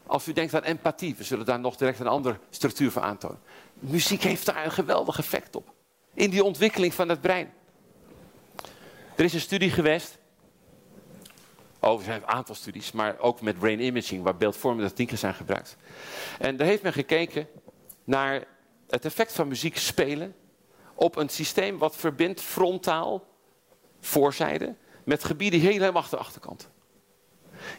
Als 0.07 0.27
u 0.27 0.33
denkt 0.33 0.55
aan 0.55 0.63
empathie, 0.63 1.15
we 1.17 1.25
zullen 1.25 1.47
daar 1.47 1.61
nog 1.61 1.77
direct 1.77 2.01
een 2.01 2.07
andere 2.07 2.39
structuur 2.51 2.91
voor 2.91 3.03
aantonen. 3.03 3.39
Muziek 3.75 4.23
heeft 4.23 4.47
daar 4.47 4.65
een 4.65 4.73
geweldig 4.73 5.19
effect 5.19 5.57
op. 5.57 5.73
In 6.15 6.31
die 6.31 6.45
ontwikkeling 6.45 6.95
van 6.95 7.09
het 7.09 7.21
brein. 7.21 7.53
Er 9.17 9.25
is 9.25 9.35
een 9.35 9.41
studie 9.41 9.71
geweest. 9.71 10.19
Oh, 11.81 11.99
er 11.99 12.05
zijn 12.05 12.23
een 12.23 12.29
aantal 12.29 12.55
studies, 12.55 12.93
maar 12.93 13.19
ook 13.19 13.41
met 13.41 13.59
brain 13.59 13.81
imaging, 13.81 14.23
waar 14.23 14.37
beeldvormende 14.37 14.89
technieken 14.89 15.19
zijn 15.19 15.35
gebruikt. 15.35 15.77
En 16.39 16.57
daar 16.57 16.67
heeft 16.67 16.83
men 16.83 16.93
gekeken 16.93 17.49
naar 18.05 18.45
het 18.89 19.05
effect 19.05 19.33
van 19.33 19.49
muziek 19.49 19.79
spelen 19.79 20.35
op 21.01 21.17
een 21.17 21.29
systeem 21.29 21.79
wat 21.79 21.97
verbindt 21.97 22.41
frontaal, 22.41 23.27
voorzijde, 24.01 24.75
met 25.05 25.25
gebieden 25.25 25.61
helemaal 25.61 26.03
achter 26.03 26.19
de 26.19 26.25
achterkant. 26.25 26.69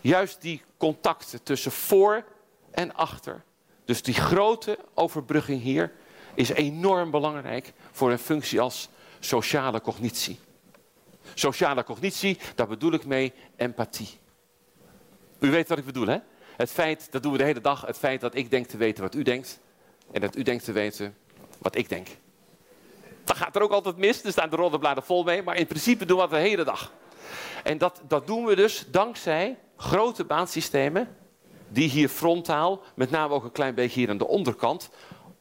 Juist 0.02 0.42
die 0.42 0.62
contacten 0.78 1.44
tussen 1.44 1.72
voor 1.72 2.26
en 2.72 2.96
achter, 2.96 3.44
dus 3.86 4.04
die 4.04 4.14
grote 4.14 4.78
overbrugging 4.94 5.62
hier, 5.62 5.92
is 6.34 6.50
enorm 6.50 7.12
belangrijk 7.12 7.74
voor 7.92 8.12
een 8.12 8.20
functie 8.20 8.60
als 8.60 8.90
sociale 9.20 9.82
cognitie. 9.82 10.40
Sociale 11.34 11.84
cognitie, 11.84 12.38
daar 12.56 12.68
bedoel 12.68 12.92
ik 12.92 13.06
mee 13.06 13.34
empathie. 13.56 14.10
U 15.40 15.52
weet 15.52 15.68
wat 15.68 15.78
ik 15.78 15.86
bedoel, 15.86 16.08
hè? 16.08 16.18
Het 16.58 16.72
feit, 16.72 17.12
dat 17.12 17.24
doen 17.24 17.32
we 17.32 17.38
de 17.38 17.44
hele 17.44 17.62
dag, 17.62 17.82
het 17.82 17.98
feit 17.98 18.22
dat 18.22 18.36
ik 18.36 18.50
denk 18.50 18.68
te 18.68 18.78
weten 18.78 19.04
wat 19.04 19.16
u 19.16 19.24
denkt. 19.24 19.60
En 20.12 20.22
dat 20.22 20.36
u 20.36 20.42
denkt 20.42 20.64
te 20.64 20.72
weten 20.72 21.18
wat 21.58 21.76
ik 21.76 21.90
denk. 21.90 22.08
Dat 23.24 23.38
gaat 23.38 23.56
er 23.56 23.62
ook 23.62 23.72
altijd 23.72 23.98
mis, 23.98 24.24
er 24.24 24.32
staan 24.32 24.50
de 24.50 24.56
rode 24.56 24.80
bladen 24.80 25.04
vol 25.04 25.24
mee, 25.24 25.44
maar 25.44 25.56
in 25.56 25.68
principe 25.68 26.06
doen 26.06 26.18
we 26.18 26.22
dat 26.22 26.32
de 26.32 26.38
hele 26.38 26.64
dag. 26.64 26.92
En 27.64 27.78
dat, 27.78 28.02
dat 28.08 28.28
doen 28.28 28.46
we 28.46 28.56
dus 28.56 28.86
dankzij 28.92 29.58
grote 29.78 30.24
baansystemen, 30.24 31.16
die 31.70 31.90
hier 31.90 32.10
frontaal, 32.10 32.82
met 32.96 33.12
name 33.12 33.34
ook 33.34 33.44
een 33.44 33.52
klein 33.52 33.76
beetje 33.76 34.00
hier 34.00 34.10
aan 34.10 34.18
de 34.18 34.28
onderkant, 34.28 34.90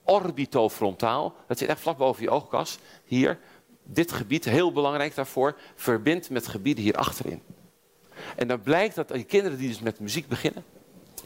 orbitofrontaal, 0.04 1.34
dat 1.46 1.58
zit 1.58 1.68
echt 1.68 1.80
vlak 1.80 1.96
boven 1.96 2.22
je 2.22 2.30
oogkas, 2.30 2.78
hier, 3.04 3.38
dit 3.82 4.12
gebied, 4.12 4.44
heel 4.44 4.72
belangrijk 4.72 5.14
daarvoor, 5.14 5.56
verbindt 5.74 6.30
met 6.30 6.46
gebieden 6.46 6.84
hier 6.84 6.96
achterin. 6.96 7.42
En 8.36 8.48
dan 8.48 8.62
blijkt 8.62 8.94
dat 8.94 9.08
die 9.08 9.24
kinderen 9.24 9.58
die 9.58 9.68
dus 9.68 9.80
met 9.80 10.00
muziek 10.00 10.28
beginnen, 10.28 10.64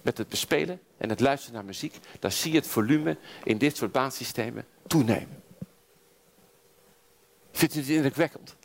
met 0.02 0.18
het 0.18 0.28
bespelen 0.28 0.80
en 0.96 1.08
het 1.08 1.20
luisteren 1.20 1.54
naar 1.54 1.64
muziek, 1.64 1.98
dan 2.20 2.32
zie 2.32 2.52
je 2.52 2.58
het 2.58 2.66
volume 2.66 3.16
in 3.44 3.58
dit 3.58 3.76
soort 3.76 3.92
baansystemen 3.92 4.66
toenemen. 4.86 5.42
Vindt 7.56 7.74
u 7.74 7.78
het 7.78 7.88
indrukwekkend? 7.88 8.56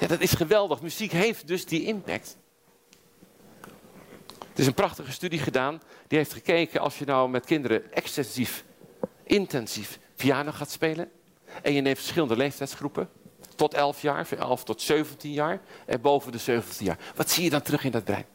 Ja, 0.00 0.06
dat 0.06 0.20
is 0.20 0.32
geweldig. 0.32 0.80
Muziek 0.80 1.12
heeft 1.12 1.46
dus 1.46 1.66
die 1.66 1.84
impact. 1.84 2.36
Er 4.52 4.62
is 4.62 4.66
een 4.66 4.74
prachtige 4.74 5.12
studie 5.12 5.38
gedaan. 5.38 5.82
Die 6.06 6.18
heeft 6.18 6.32
gekeken 6.32 6.80
als 6.80 6.98
je 6.98 7.04
nou 7.04 7.30
met 7.30 7.46
kinderen 7.46 7.92
extensief, 7.92 8.64
intensief 9.22 9.98
piano 10.16 10.52
gaat 10.52 10.70
spelen. 10.70 11.10
En 11.62 11.72
je 11.72 11.80
neemt 11.80 11.96
verschillende 11.96 12.36
leeftijdsgroepen. 12.36 13.08
Tot 13.54 13.74
11 13.74 14.02
jaar, 14.02 14.26
van 14.26 14.38
11 14.38 14.64
tot 14.64 14.82
17 14.82 15.32
jaar. 15.32 15.60
En 15.86 16.00
boven 16.00 16.32
de 16.32 16.38
17 16.38 16.86
jaar. 16.86 16.98
Wat 17.14 17.30
zie 17.30 17.44
je 17.44 17.50
dan 17.50 17.62
terug 17.62 17.84
in 17.84 17.90
dat 17.90 18.04
brein? 18.04 18.26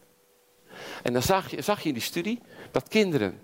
En 1.04 1.14
dan 1.14 1.22
zag 1.22 1.52
je, 1.52 1.62
zag 1.62 1.82
je 1.82 1.88
in 1.88 1.94
die 1.94 2.04
studie 2.04 2.42
dat 2.72 2.88
kinderen 2.88 3.40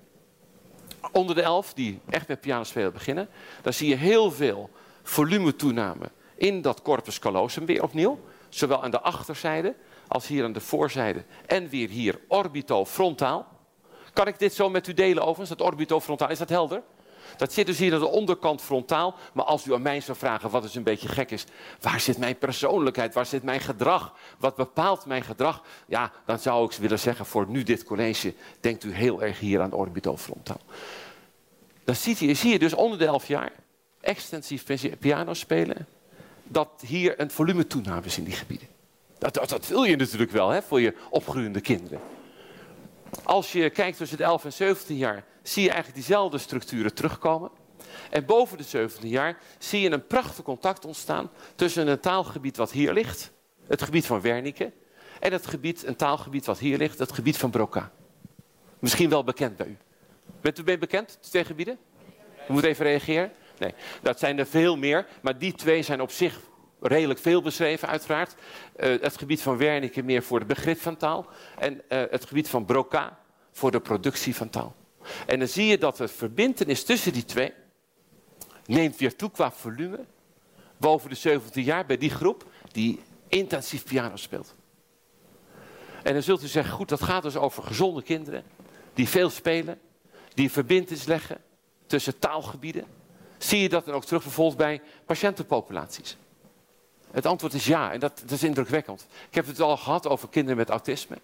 onder 1.12 1.36
de 1.36 1.41
11 1.41 1.74
die 1.74 2.00
echt 2.09 2.27
met 2.27 2.41
piano 2.41 2.63
spelen 2.63 2.93
beginnen. 2.93 3.29
Dan 3.62 3.74
zie 3.74 3.89
je 3.89 3.95
heel 3.95 4.31
veel 4.31 4.69
volumetoename 5.07 6.11
in 6.35 6.61
dat 6.61 6.81
corpus 6.81 7.19
callosum 7.19 7.65
weer 7.65 7.83
opnieuw. 7.83 8.19
Zowel 8.49 8.83
aan 8.83 8.91
de 8.91 9.01
achterzijde 9.01 9.75
als 10.07 10.27
hier 10.27 10.43
aan 10.43 10.53
de 10.53 10.59
voorzijde. 10.59 11.23
En 11.45 11.69
weer 11.69 11.89
hier 11.89 12.19
orbitofrontaal. 12.27 13.47
Kan 14.13 14.27
ik 14.27 14.39
dit 14.39 14.53
zo 14.53 14.69
met 14.69 14.87
u 14.87 14.93
delen 14.93 15.23
overigens, 15.23 15.57
dat 15.57 15.67
orbitofrontaal? 15.67 16.29
Is 16.29 16.37
dat 16.37 16.49
helder? 16.49 16.81
Dat 17.37 17.53
zit 17.53 17.65
dus 17.65 17.77
hier 17.77 17.93
aan 17.93 17.99
de 17.99 18.07
onderkant 18.07 18.61
frontaal. 18.61 19.15
Maar 19.33 19.45
als 19.45 19.65
u 19.65 19.73
aan 19.73 19.81
mij 19.81 20.01
zou 20.01 20.17
vragen 20.17 20.49
wat 20.49 20.61
dus 20.61 20.75
een 20.75 20.83
beetje 20.83 21.07
gek 21.07 21.31
is. 21.31 21.45
Waar 21.81 21.99
zit 21.99 22.17
mijn 22.17 22.37
persoonlijkheid? 22.37 23.13
Waar 23.13 23.25
zit 23.25 23.43
mijn 23.43 23.59
gedrag? 23.59 24.13
Wat 24.37 24.55
bepaalt 24.55 25.05
mijn 25.05 25.23
gedrag? 25.23 25.63
Ja, 25.87 26.11
dan 26.25 26.39
zou 26.39 26.65
ik 26.65 26.77
willen 26.77 26.99
zeggen 26.99 27.25
voor 27.25 27.45
nu 27.47 27.63
dit 27.63 27.83
college. 27.83 28.33
Denkt 28.59 28.83
u 28.83 28.93
heel 28.93 29.21
erg 29.23 29.39
hier 29.39 29.61
aan 29.61 29.73
orbitofrontaal. 29.73 30.61
Dan 31.83 31.95
ziet 31.95 32.21
u, 32.21 32.49
je 32.49 32.59
dus 32.59 32.73
onder 32.73 32.99
de 32.99 33.05
elf 33.05 33.27
jaar 33.27 33.51
extensief 34.07 34.63
piano 34.99 35.33
spelen, 35.33 35.87
dat 36.43 36.69
hier 36.85 37.19
een 37.19 37.31
volume 37.31 37.65
is 38.03 38.17
in 38.17 38.23
die 38.23 38.33
gebieden. 38.33 38.67
Dat, 39.17 39.33
dat, 39.33 39.49
dat 39.49 39.67
wil 39.67 39.83
je 39.83 39.95
natuurlijk 39.95 40.31
wel 40.31 40.49
hè, 40.49 40.61
voor 40.61 40.81
je 40.81 40.93
opgroeiende 41.09 41.61
kinderen. 41.61 41.99
Als 43.23 43.51
je 43.51 43.69
kijkt 43.69 43.97
tussen 43.97 44.17
de 44.17 44.23
11 44.23 44.45
en 44.45 44.53
17 44.53 44.97
jaar, 44.97 45.23
zie 45.43 45.63
je 45.63 45.69
eigenlijk 45.69 45.99
diezelfde 45.99 46.37
structuren 46.37 46.93
terugkomen. 46.93 47.51
En 48.09 48.25
boven 48.25 48.57
de 48.57 48.63
17 48.63 49.09
jaar 49.09 49.37
zie 49.57 49.81
je 49.81 49.91
een 49.91 50.07
prachtig 50.07 50.43
contact 50.43 50.85
ontstaan 50.85 51.29
tussen 51.55 51.87
een 51.87 51.99
taalgebied 51.99 52.57
wat 52.57 52.71
hier 52.71 52.93
ligt, 52.93 53.31
het 53.67 53.81
gebied 53.81 54.05
van 54.05 54.21
Wernicke, 54.21 54.71
en 55.19 55.31
het 55.31 55.47
gebied, 55.47 55.85
een 55.85 55.95
taalgebied 55.95 56.45
wat 56.45 56.59
hier 56.59 56.77
ligt, 56.77 56.99
het 56.99 57.11
gebied 57.11 57.37
van 57.37 57.49
Broca. 57.49 57.91
Misschien 58.79 59.09
wel 59.09 59.23
bekend 59.23 59.57
bij 59.57 59.67
u. 59.67 59.77
Bent 60.41 60.59
u 60.59 60.63
mee 60.63 60.77
bekend, 60.77 61.17
de 61.21 61.29
twee 61.29 61.45
gebieden? 61.45 61.77
U 62.49 62.53
moet 62.53 62.63
even 62.63 62.85
reageren. 62.85 63.31
Nee, 63.59 63.73
dat 64.01 64.19
zijn 64.19 64.39
er 64.39 64.47
veel 64.47 64.77
meer, 64.77 65.07
maar 65.21 65.37
die 65.37 65.53
twee 65.53 65.81
zijn 65.81 66.01
op 66.01 66.11
zich 66.11 66.39
redelijk 66.81 67.19
veel 67.19 67.41
beschreven, 67.41 67.87
uiteraard. 67.87 68.35
Uh, 68.77 69.01
het 69.01 69.17
gebied 69.17 69.41
van 69.41 69.57
Wernicke 69.57 70.03
meer 70.03 70.23
voor 70.23 70.39
het 70.39 70.47
begrip 70.47 70.81
van 70.81 70.97
taal. 70.97 71.27
En 71.59 71.73
uh, 71.73 71.79
het 72.09 72.25
gebied 72.25 72.49
van 72.49 72.65
Broca 72.65 73.19
voor 73.51 73.71
de 73.71 73.79
productie 73.79 74.35
van 74.35 74.49
taal. 74.49 74.75
En 75.25 75.39
dan 75.39 75.47
zie 75.47 75.65
je 75.65 75.77
dat 75.77 75.97
de 75.97 76.07
verbindenis 76.07 76.83
tussen 76.83 77.13
die 77.13 77.25
twee 77.25 77.53
neemt 78.65 78.97
weer 78.97 79.15
toe 79.15 79.31
qua 79.31 79.51
volume. 79.51 79.99
Boven 80.77 81.09
de 81.09 81.15
17 81.15 81.63
jaar 81.63 81.85
bij 81.85 81.97
die 81.97 82.09
groep 82.09 82.45
die 82.71 82.99
intensief 83.27 83.83
piano 83.83 84.15
speelt. 84.15 84.55
En 86.03 86.13
dan 86.13 86.23
zult 86.23 86.43
u 86.43 86.47
zeggen, 86.47 86.73
goed, 86.73 86.89
dat 86.89 87.03
gaat 87.03 87.23
dus 87.23 87.35
over 87.35 87.63
gezonde 87.63 88.01
kinderen. 88.01 88.43
Die 88.93 89.07
veel 89.07 89.29
spelen. 89.29 89.79
Die 90.33 90.51
verbindenis 90.51 91.05
leggen 91.05 91.37
tussen 91.85 92.19
taalgebieden. 92.19 92.85
Zie 93.38 93.62
je 93.62 93.70
dat 93.70 93.86
dan 93.86 93.94
ook 93.94 94.06
terug 94.06 94.24
bijvoorbeeld 94.24 94.58
bij 94.58 94.82
patiëntenpopulaties? 95.06 96.17
Het 97.12 97.25
antwoord 97.25 97.53
is 97.53 97.65
ja, 97.65 97.91
en 97.91 98.00
dat, 98.00 98.20
dat, 98.22 98.32
is 98.32 98.44
indrukwekkend. 98.44 99.08
Ik 99.29 99.36
heb 99.36 99.48
het 99.48 99.62
al 99.62 99.77
gehad 99.77 100.08
over 100.08 100.29
kinderen 100.29 100.58
met 100.58 100.70
autisme. 100.70 101.17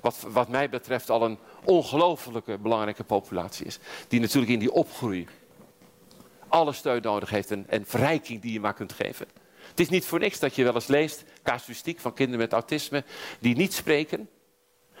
Wat, 0.00 0.26
wat 0.28 0.48
mij 0.48 0.68
betreft 0.68 1.10
al 1.10 1.22
een 1.22 1.38
ongelofelijke 1.64 2.58
belangrijke 2.58 3.04
populatie 3.04 3.66
is. 3.66 3.78
Die 4.08 4.20
natuurlijk 4.20 4.52
in 4.52 4.58
die 4.58 4.72
opgroei 4.72 5.26
alle 6.48 6.72
steun 6.72 7.02
nodig 7.02 7.30
heeft 7.30 7.50
en, 7.50 7.64
en 7.68 7.86
verrijking 7.86 8.40
die 8.40 8.52
je 8.52 8.60
maar 8.60 8.74
kunt 8.74 8.92
geven. 8.92 9.26
Het 9.68 9.80
is 9.80 9.88
niet 9.88 10.04
voor 10.04 10.18
niks 10.18 10.38
dat 10.38 10.54
je 10.54 10.64
wel 10.64 10.74
eens 10.74 10.86
leest, 10.86 11.24
casuïstiek 11.42 12.00
van 12.00 12.14
kinderen 12.14 12.40
met 12.40 12.52
autisme, 12.52 13.04
die 13.38 13.56
niet 13.56 13.74
spreken. 13.74 14.28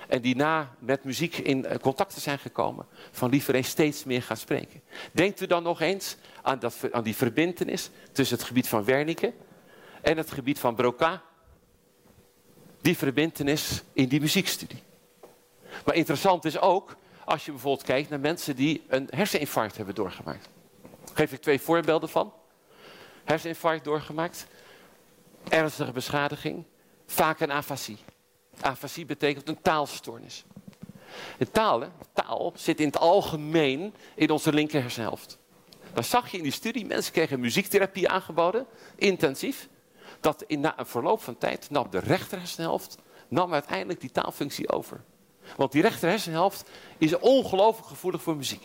En 0.06 0.20
die 0.20 0.36
na 0.36 0.74
met 0.78 1.04
muziek 1.04 1.36
in 1.36 1.64
eh, 1.64 1.78
contact 1.78 2.12
zijn 2.12 2.38
gekomen, 2.38 2.86
van 3.10 3.30
liever 3.30 3.54
eens 3.54 3.68
steeds 3.68 4.04
meer 4.04 4.22
gaan 4.22 4.36
spreken. 4.36 4.80
Denkt 5.12 5.40
u 5.40 5.46
dan 5.46 5.62
nog 5.62 5.80
eens 5.80 6.16
aan, 6.42 6.58
dat, 6.58 6.76
aan 6.90 7.02
die 7.02 7.16
verbindenis 7.16 7.90
tussen 8.12 8.36
het 8.36 8.46
gebied 8.46 8.68
van 8.68 8.84
Wernicke 8.84 9.32
en 10.02 10.16
het 10.16 10.32
gebied 10.32 10.58
van 10.58 10.74
Broca? 10.74 11.22
Die 12.80 12.96
verbindenis 12.96 13.82
in 13.92 14.08
die 14.08 14.20
muziekstudie. 14.20 14.82
Maar 15.84 15.94
interessant 15.94 16.44
is 16.44 16.58
ook, 16.58 16.96
als 17.24 17.44
je 17.44 17.50
bijvoorbeeld 17.50 17.86
kijkt 17.86 18.10
naar 18.10 18.20
mensen 18.20 18.56
die 18.56 18.84
een 18.88 19.08
herseninfarct 19.10 19.76
hebben 19.76 19.94
doorgemaakt. 19.94 20.48
Geef 21.14 21.32
ik 21.32 21.40
twee 21.40 21.60
voorbeelden 21.60 22.08
van. 22.08 22.32
Herseninfarct 23.24 23.84
doorgemaakt, 23.84 24.46
ernstige 25.48 25.92
beschadiging, 25.92 26.64
vaak 27.06 27.40
een 27.40 27.52
afasie. 27.52 27.98
Afasie 28.60 29.06
betekent 29.06 29.48
een 29.48 29.62
taalstoornis. 29.62 30.44
De 31.38 31.50
taal, 31.50 31.80
hè, 31.80 31.88
taal 32.12 32.52
zit 32.54 32.80
in 32.80 32.86
het 32.86 32.98
algemeen 32.98 33.94
in 34.14 34.30
onze 34.30 34.52
linker 34.52 34.80
hersenhelft. 34.80 35.38
Dan 35.92 36.04
zag 36.04 36.30
je 36.30 36.36
in 36.36 36.42
die 36.42 36.52
studie, 36.52 36.86
mensen 36.86 37.12
kregen 37.12 37.40
muziektherapie 37.40 38.08
aangeboden, 38.08 38.66
intensief. 38.96 39.68
Dat 40.20 40.44
in, 40.46 40.60
na 40.60 40.78
een 40.78 40.86
verloop 40.86 41.22
van 41.22 41.38
tijd 41.38 41.70
nam 41.70 41.90
de 41.90 41.98
rechter 41.98 42.38
hersenhelft 42.38 42.98
nam 43.28 43.52
uiteindelijk 43.52 44.00
die 44.00 44.10
taalfunctie 44.10 44.70
over. 44.70 45.04
Want 45.56 45.72
die 45.72 45.82
rechter 45.82 46.08
hersenhelft 46.08 46.70
is 46.98 47.18
ongelooflijk 47.18 47.88
gevoelig 47.88 48.22
voor 48.22 48.36
muziek. 48.36 48.64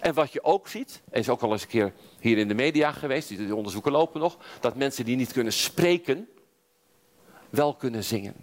En 0.00 0.14
wat 0.14 0.32
je 0.32 0.44
ook 0.44 0.68
ziet, 0.68 1.02
en 1.10 1.20
is 1.20 1.28
ook 1.28 1.42
al 1.42 1.52
eens 1.52 1.62
een 1.62 1.68
keer 1.68 1.92
hier 2.20 2.38
in 2.38 2.48
de 2.48 2.54
media 2.54 2.92
geweest, 2.92 3.28
die 3.28 3.56
onderzoeken 3.56 3.92
lopen 3.92 4.20
nog, 4.20 4.36
dat 4.60 4.76
mensen 4.76 5.04
die 5.04 5.16
niet 5.16 5.32
kunnen 5.32 5.52
spreken, 5.52 6.28
wel 7.52 7.74
kunnen 7.74 8.04
zingen. 8.04 8.34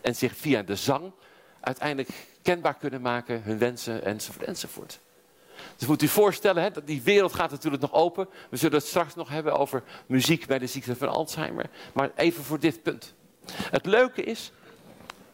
En 0.00 0.16
zich 0.16 0.36
via 0.36 0.62
de 0.62 0.76
zang 0.76 1.12
uiteindelijk 1.60 2.08
kenbaar 2.42 2.74
kunnen 2.74 3.00
maken, 3.00 3.42
hun 3.42 3.58
wensen 3.58 4.04
enzovoort. 4.04 4.46
enzovoort. 4.46 4.98
Dus 5.76 5.88
moet 5.88 6.02
u 6.02 6.08
voorstellen, 6.08 6.62
hè, 6.62 6.70
dat 6.70 6.86
die 6.86 7.02
wereld 7.02 7.34
gaat 7.34 7.50
natuurlijk 7.50 7.82
nog 7.82 7.92
open. 7.92 8.28
We 8.50 8.56
zullen 8.56 8.78
het 8.78 8.86
straks 8.86 9.14
nog 9.14 9.28
hebben 9.28 9.58
over 9.58 9.82
muziek 10.06 10.46
bij 10.46 10.58
de 10.58 10.66
ziekte 10.66 10.96
van 10.96 11.08
Alzheimer. 11.08 11.70
Maar 11.92 12.10
even 12.14 12.44
voor 12.44 12.60
dit 12.60 12.82
punt. 12.82 13.14
Het 13.52 13.86
leuke 13.86 14.22
is, 14.22 14.52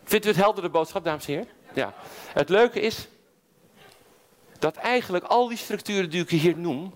vindt 0.05 0.25
u 0.25 0.29
het 0.29 0.39
heldere 0.39 0.69
boodschap, 0.69 1.05
dames 1.05 1.27
en 1.27 1.33
heren? 1.33 1.49
Ja. 1.75 1.95
Het 2.33 2.49
leuke 2.49 2.81
is, 2.81 3.09
dat 4.59 4.77
eigenlijk 4.77 5.25
al 5.25 5.49
die 5.49 5.57
structuren 5.57 6.11
die 6.11 6.23
ik 6.23 6.31
hier 6.31 6.59
noem, 6.59 6.95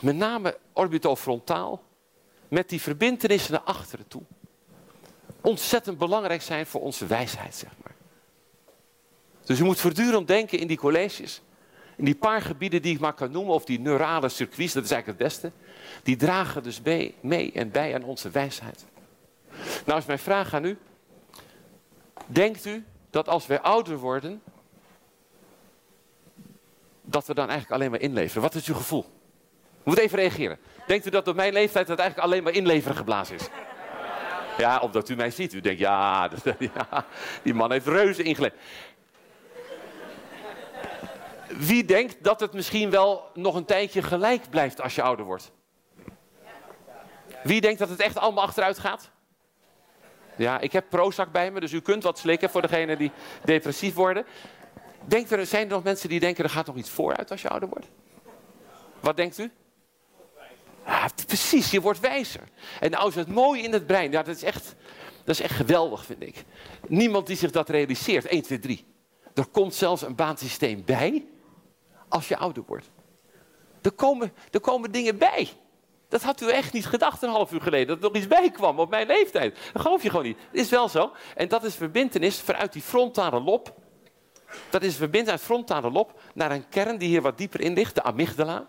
met 0.00 0.16
name 0.16 0.58
orbitofrontaal, 0.72 1.82
met 2.52 2.68
die 2.68 2.80
verbindenissen 2.80 3.52
naar 3.52 3.60
achteren 3.60 4.08
toe, 4.08 4.22
ontzettend 5.40 5.98
belangrijk 5.98 6.42
zijn 6.42 6.66
voor 6.66 6.80
onze 6.80 7.06
wijsheid, 7.06 7.54
zeg 7.54 7.70
maar. 7.82 7.94
Dus 9.44 9.58
je 9.58 9.64
moet 9.64 9.80
voortdurend 9.80 10.26
denken 10.28 10.58
in 10.58 10.66
die 10.66 10.76
colleges, 10.76 11.42
in 11.96 12.04
die 12.04 12.14
paar 12.14 12.42
gebieden 12.42 12.82
die 12.82 12.94
ik 12.94 13.00
maar 13.00 13.12
kan 13.12 13.30
noemen, 13.30 13.54
of 13.54 13.64
die 13.64 13.80
neurale 13.80 14.28
circuits, 14.28 14.72
dat 14.72 14.84
is 14.84 14.90
eigenlijk 14.90 15.20
het 15.20 15.28
beste, 15.28 15.52
die 16.02 16.16
dragen 16.16 16.62
dus 16.62 16.80
mee 17.20 17.52
en 17.52 17.70
bij 17.70 17.94
aan 17.94 18.04
onze 18.04 18.30
wijsheid. 18.30 18.84
Nou 19.84 19.98
is 19.98 20.06
mijn 20.06 20.18
vraag 20.18 20.54
aan 20.54 20.64
u, 20.64 20.78
denkt 22.26 22.64
u 22.64 22.84
dat 23.10 23.28
als 23.28 23.46
wij 23.46 23.60
ouder 23.60 23.98
worden, 23.98 24.42
dat 27.02 27.26
we 27.26 27.34
dan 27.34 27.48
eigenlijk 27.48 27.80
alleen 27.80 27.90
maar 27.90 28.00
inleveren? 28.00 28.42
Wat 28.42 28.54
is 28.54 28.66
uw 28.68 28.74
gevoel? 28.74 29.04
U 29.84 29.88
moet 29.88 29.98
even 29.98 30.18
reageren. 30.18 30.58
Denkt 30.86 31.06
u 31.06 31.10
dat 31.10 31.28
op 31.28 31.36
mijn 31.36 31.52
leeftijd 31.52 31.86
dat 31.86 31.98
eigenlijk 31.98 32.28
alleen 32.28 32.42
maar 32.42 32.52
inleveren 32.52 32.96
geblazen 32.96 33.34
is? 33.34 33.48
Ja, 34.58 34.78
omdat 34.78 35.08
u 35.08 35.16
mij 35.16 35.30
ziet. 35.30 35.52
U 35.52 35.60
denkt, 35.60 35.78
ja, 35.78 36.30
die 37.42 37.54
man 37.54 37.72
heeft 37.72 37.86
reuze 37.86 38.22
ingeleverd. 38.22 38.60
Wie 41.48 41.84
denkt 41.84 42.16
dat 42.24 42.40
het 42.40 42.52
misschien 42.52 42.90
wel 42.90 43.30
nog 43.34 43.54
een 43.54 43.64
tijdje 43.64 44.02
gelijk 44.02 44.50
blijft 44.50 44.80
als 44.80 44.94
je 44.94 45.02
ouder 45.02 45.24
wordt? 45.24 45.52
Wie 47.42 47.60
denkt 47.60 47.78
dat 47.78 47.88
het 47.88 48.00
echt 48.00 48.18
allemaal 48.18 48.44
achteruit 48.44 48.78
gaat? 48.78 49.10
Ja, 50.36 50.60
ik 50.60 50.72
heb 50.72 50.88
Prozac 50.88 51.32
bij 51.32 51.50
me, 51.50 51.60
dus 51.60 51.72
u 51.72 51.80
kunt 51.80 52.02
wat 52.02 52.18
slikken 52.18 52.50
voor 52.50 52.62
degenen 52.62 52.98
die 52.98 53.10
depressief 53.44 53.94
worden. 53.94 54.26
Denkt 55.04 55.30
er, 55.30 55.46
zijn 55.46 55.62
er 55.62 55.72
nog 55.72 55.82
mensen 55.82 56.08
die 56.08 56.20
denken, 56.20 56.44
er 56.44 56.50
gaat 56.50 56.66
nog 56.66 56.76
iets 56.76 56.90
vooruit 56.90 57.30
als 57.30 57.42
je 57.42 57.48
ouder 57.48 57.68
wordt? 57.68 57.86
Wat 59.00 59.16
denkt 59.16 59.38
u? 59.38 59.50
Ah, 60.84 61.04
precies, 61.26 61.70
je 61.70 61.80
wordt 61.80 62.00
wijzer. 62.00 62.48
En 62.80 62.90
is 63.06 63.14
het 63.14 63.28
mooie 63.28 63.62
in 63.62 63.72
het 63.72 63.86
brein, 63.86 64.10
ja, 64.10 64.22
dat, 64.22 64.36
is 64.36 64.42
echt, 64.42 64.74
dat 65.24 65.34
is 65.34 65.40
echt 65.40 65.54
geweldig, 65.54 66.04
vind 66.04 66.22
ik. 66.22 66.44
Niemand 66.88 67.26
die 67.26 67.36
zich 67.36 67.50
dat 67.50 67.68
realiseert, 67.68 68.26
1, 68.26 68.42
2, 68.42 68.58
3. 68.58 68.84
Er 69.34 69.46
komt 69.46 69.74
zelfs 69.74 70.02
een 70.02 70.14
baansysteem 70.14 70.84
bij 70.84 71.24
als 72.08 72.28
je 72.28 72.36
ouder 72.36 72.62
wordt. 72.66 72.90
Er 73.82 73.92
komen, 73.92 74.32
er 74.50 74.60
komen 74.60 74.92
dingen 74.92 75.18
bij. 75.18 75.48
Dat 76.08 76.22
had 76.22 76.40
u 76.40 76.50
echt 76.50 76.72
niet 76.72 76.86
gedacht 76.86 77.22
een 77.22 77.30
half 77.30 77.52
uur 77.52 77.60
geleden, 77.60 77.86
dat 77.86 77.96
er 77.96 78.02
nog 78.02 78.16
iets 78.16 78.26
bij 78.26 78.50
kwam 78.50 78.78
op 78.78 78.90
mijn 78.90 79.06
leeftijd. 79.06 79.58
Dat 79.72 79.82
geloof 79.82 80.02
je 80.02 80.10
gewoon 80.10 80.24
niet. 80.24 80.38
Het 80.50 80.60
is 80.60 80.68
wel 80.68 80.88
zo. 80.88 81.12
En 81.36 81.48
dat 81.48 81.64
is 81.64 81.74
verbindenis 81.74 82.40
vanuit 82.40 82.72
die 82.72 82.82
frontale 82.82 83.40
lob 83.40 83.74
dat 84.70 84.82
is 84.82 84.96
verbind 84.96 85.28
uit 85.28 85.40
frontale 85.40 85.90
lob 85.90 86.20
naar 86.34 86.50
een 86.50 86.68
kern 86.68 86.98
die 86.98 87.08
hier 87.08 87.22
wat 87.22 87.38
dieper 87.38 87.60
in 87.60 87.72
ligt, 87.72 87.94
de 87.94 88.02
amygdala. 88.02 88.66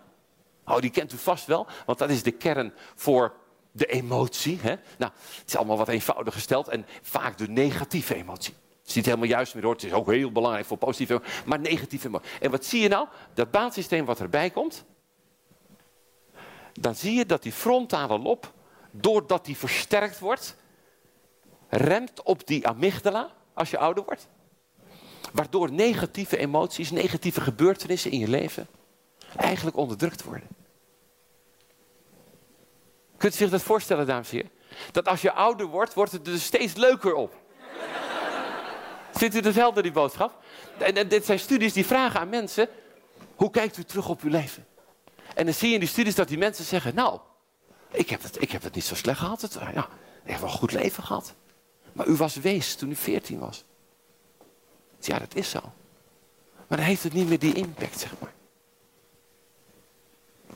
Oh, 0.64 0.78
die 0.78 0.90
kent 0.90 1.12
u 1.12 1.16
vast 1.16 1.46
wel, 1.46 1.66
want 1.86 1.98
dat 1.98 2.10
is 2.10 2.22
de 2.22 2.30
kern 2.30 2.72
voor 2.94 3.34
de 3.72 3.86
emotie. 3.86 4.58
Hè? 4.60 4.74
Nou, 4.98 5.12
het 5.38 5.42
is 5.46 5.56
allemaal 5.56 5.76
wat 5.76 5.88
eenvoudig 5.88 6.34
gesteld 6.34 6.68
en 6.68 6.86
vaak 7.02 7.38
de 7.38 7.48
negatieve 7.48 8.14
emotie. 8.14 8.54
Het 8.78 8.88
is 8.88 8.94
niet 8.94 9.04
helemaal 9.04 9.28
juist 9.28 9.54
meer 9.54 9.62
hoor, 9.62 9.72
het 9.72 9.84
is 9.84 9.92
ook 9.92 10.10
heel 10.10 10.32
belangrijk 10.32 10.66
voor 10.66 10.76
positieve 10.76 11.22
maar 11.44 11.60
negatieve 11.60 12.06
emotie. 12.06 12.28
En 12.40 12.50
wat 12.50 12.64
zie 12.64 12.82
je 12.82 12.88
nou? 12.88 13.08
Dat 13.34 13.50
baansysteem 13.50 14.04
wat 14.04 14.20
erbij 14.20 14.50
komt, 14.50 14.84
dan 16.72 16.94
zie 16.94 17.14
je 17.14 17.26
dat 17.26 17.42
die 17.42 17.52
frontale 17.52 18.18
lob, 18.18 18.52
doordat 18.90 19.44
die 19.44 19.56
versterkt 19.56 20.18
wordt, 20.18 20.56
remt 21.68 22.22
op 22.22 22.46
die 22.46 22.66
amygdala 22.66 23.32
als 23.54 23.70
je 23.70 23.78
ouder 23.78 24.04
wordt. 24.04 24.28
Waardoor 25.32 25.72
negatieve 25.72 26.36
emoties, 26.36 26.90
negatieve 26.90 27.40
gebeurtenissen 27.40 28.10
in 28.10 28.18
je 28.18 28.28
leven 28.28 28.66
eigenlijk 29.36 29.76
onderdrukt 29.76 30.22
worden. 30.22 30.48
Kunt 33.16 33.34
u 33.34 33.36
zich 33.36 33.50
dat 33.50 33.62
voorstellen, 33.62 34.06
dames 34.06 34.30
en 34.30 34.36
heren? 34.36 34.50
Dat 34.92 35.08
als 35.08 35.22
je 35.22 35.32
ouder 35.32 35.66
wordt, 35.66 35.94
wordt 35.94 36.12
het 36.12 36.26
er 36.26 36.40
steeds 36.40 36.74
leuker 36.74 37.14
op. 37.14 37.36
Vindt 39.12 39.34
u 39.46 39.50
helder, 39.50 39.82
die 39.82 39.92
boodschap? 39.92 40.42
En, 40.78 40.96
en, 40.96 41.08
dit 41.08 41.24
zijn 41.24 41.38
studies 41.38 41.72
die 41.72 41.86
vragen 41.86 42.20
aan 42.20 42.28
mensen, 42.28 42.68
hoe 43.34 43.50
kijkt 43.50 43.76
u 43.76 43.84
terug 43.84 44.08
op 44.08 44.22
uw 44.22 44.30
leven? 44.30 44.66
En 45.34 45.44
dan 45.44 45.54
zie 45.54 45.68
je 45.68 45.74
in 45.74 45.80
die 45.80 45.88
studies 45.88 46.14
dat 46.14 46.28
die 46.28 46.38
mensen 46.38 46.64
zeggen, 46.64 46.94
nou, 46.94 47.20
ik 47.90 48.10
heb 48.10 48.22
het, 48.22 48.42
ik 48.42 48.50
heb 48.50 48.62
het 48.62 48.74
niet 48.74 48.84
zo 48.84 48.94
slecht 48.94 49.18
gehad. 49.18 49.58
Ja, 49.74 49.88
ik 50.24 50.30
heb 50.30 50.40
wel 50.40 50.48
een 50.48 50.56
goed 50.56 50.72
leven 50.72 51.02
gehad. 51.02 51.34
Maar 51.92 52.06
u 52.06 52.14
was 52.14 52.34
wees 52.34 52.74
toen 52.74 52.90
u 52.90 52.96
14 52.96 53.38
was. 53.38 53.64
Ja, 55.00 55.18
dat 55.18 55.34
is 55.34 55.50
zo. 55.50 55.60
Maar 56.66 56.78
dan 56.78 56.86
heeft 56.86 57.02
het 57.02 57.12
niet 57.12 57.28
meer 57.28 57.38
die 57.38 57.54
impact, 57.54 57.98
zeg 57.98 58.12
maar. 58.20 58.32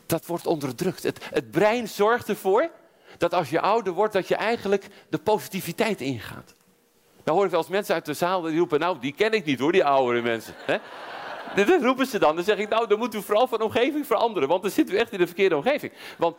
Dat 0.08 0.26
wordt 0.26 0.46
onderdrukt. 0.46 1.02
Het, 1.02 1.18
het 1.30 1.50
brein 1.50 1.88
zorgt 1.88 2.28
ervoor 2.28 2.70
dat 3.18 3.34
als 3.34 3.50
je 3.50 3.60
ouder 3.60 3.92
wordt, 3.92 4.12
dat 4.12 4.28
je 4.28 4.34
eigenlijk 4.34 4.86
de 5.08 5.18
positiviteit 5.18 6.00
ingaat. 6.00 6.54
Dan 7.24 7.34
hoor 7.34 7.44
ik 7.44 7.50
wel 7.50 7.60
eens 7.60 7.68
mensen 7.68 7.94
uit 7.94 8.04
de 8.04 8.14
zaal 8.14 8.40
die 8.40 8.58
roepen, 8.58 8.80
nou, 8.80 8.98
die 8.98 9.12
ken 9.12 9.32
ik 9.32 9.44
niet 9.44 9.58
hoor, 9.58 9.72
die 9.72 9.84
oudere 9.84 10.22
mensen. 10.22 10.54
Dat 11.54 11.82
roepen 11.82 12.06
ze 12.06 12.18
dan. 12.18 12.34
Dan 12.34 12.44
zeg 12.44 12.58
ik, 12.58 12.68
nou, 12.68 12.86
dan 12.86 12.98
moet 12.98 13.14
u 13.14 13.22
vooral 13.22 13.46
van 13.46 13.60
omgeving 13.60 14.06
veranderen. 14.06 14.48
Want 14.48 14.62
dan 14.62 14.70
zitten 14.70 14.94
u 14.94 14.98
echt 14.98 15.12
in 15.12 15.18
de 15.18 15.26
verkeerde 15.26 15.56
omgeving. 15.56 15.92
Want 16.18 16.36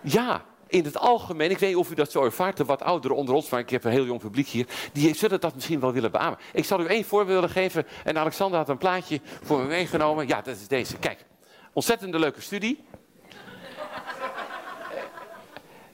ja, 0.00 0.44
in 0.66 0.84
het 0.84 0.98
algemeen, 0.98 1.50
ik 1.50 1.58
weet 1.58 1.68
niet 1.68 1.78
of 1.78 1.90
u 1.90 1.94
dat 1.94 2.10
zo 2.10 2.24
ervaart, 2.24 2.56
de 2.56 2.64
wat 2.64 2.82
ouderen 2.82 3.16
onder 3.16 3.34
ons, 3.34 3.48
maar 3.48 3.60
ik 3.60 3.70
heb 3.70 3.84
een 3.84 3.90
heel 3.90 4.04
jong 4.04 4.20
publiek 4.20 4.48
hier, 4.48 4.66
die 4.92 5.14
zullen 5.14 5.40
dat 5.40 5.54
misschien 5.54 5.80
wel 5.80 5.92
willen 5.92 6.10
beamen. 6.10 6.38
Ik 6.52 6.64
zal 6.64 6.80
u 6.80 6.86
één 6.86 7.04
voorbeeld 7.04 7.34
willen 7.34 7.50
geven. 7.50 7.86
En 8.04 8.18
Alexander 8.18 8.58
had 8.58 8.68
een 8.68 8.78
plaatje 8.78 9.20
voor 9.42 9.58
me 9.58 9.66
meegenomen. 9.66 10.26
Ja, 10.26 10.40
dat 10.42 10.56
is 10.56 10.68
deze. 10.68 10.96
Kijk, 10.96 11.24
ontzettende 11.72 12.18
leuke 12.18 12.40
studie. 12.40 12.84